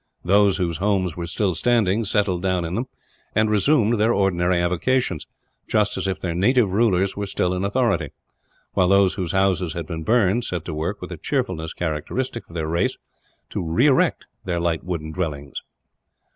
Those 0.23 0.57
whose 0.57 0.77
homes 0.79 1.15
were 1.15 1.27
still 1.27 1.53
standing 1.53 2.05
settled 2.05 2.41
down 2.41 2.65
in 2.65 2.73
them 2.73 2.87
and 3.35 3.51
resumed 3.51 3.99
their 3.99 4.11
ordinary 4.15 4.57
avocations, 4.57 5.27
just 5.67 5.95
as 5.95 6.07
if 6.07 6.19
their 6.19 6.33
native 6.33 6.73
rulers 6.73 7.15
were 7.15 7.27
still 7.27 7.53
in 7.53 7.63
authority; 7.63 8.09
while 8.73 8.87
those 8.87 9.13
whose 9.13 9.31
houses 9.31 9.73
had 9.73 9.85
been 9.85 10.01
burned 10.01 10.43
set 10.43 10.65
to 10.65 10.73
work, 10.73 11.01
with 11.01 11.11
a 11.11 11.17
cheerfulness 11.17 11.73
characteristic 11.73 12.49
of 12.49 12.55
their 12.55 12.67
race, 12.67 12.97
to 13.51 13.63
re 13.63 13.85
erect 13.85 14.25
their 14.43 14.59
light 14.59 14.83
wooden 14.83 15.11
dwellings. 15.11 15.61